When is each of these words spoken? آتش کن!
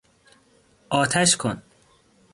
آتش 0.89 1.35
کن! 1.37 1.61